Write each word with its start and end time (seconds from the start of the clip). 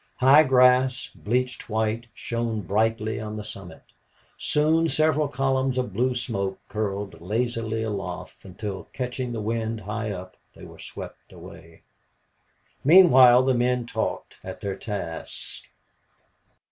High 0.15 0.45
grass, 0.45 1.11
bleached 1.13 1.69
white, 1.69 2.07
shone 2.15 2.61
brightly 2.61 3.19
on 3.19 3.37
the 3.37 3.43
summit. 3.43 3.83
Soon 4.35 4.87
several 4.87 5.27
columns 5.27 5.77
of 5.77 5.93
blue 5.93 6.15
smoke 6.15 6.57
curled 6.69 7.21
lazily 7.21 7.83
aloft 7.83 8.43
until, 8.43 8.85
catching 8.93 9.31
the 9.31 9.41
wind 9.41 9.81
high 9.81 10.09
up, 10.09 10.37
they 10.55 10.65
were 10.65 10.79
swept 10.79 11.31
away. 11.31 11.83
Meanwhile 12.83 13.43
the 13.43 13.53
men 13.53 13.85
talked 13.85 14.39
at 14.43 14.59
their 14.61 14.75
tasks. 14.75 15.67